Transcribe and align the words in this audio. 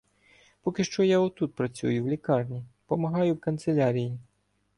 Поки 0.61 0.83
що 0.83 1.03
я 1.03 1.19
отут 1.19 1.55
працюю 1.55 2.03
в 2.03 2.07
лікарні, 2.07 2.63
помагаю 2.85 3.33
в 3.33 3.39
канцелярії. 3.39 4.19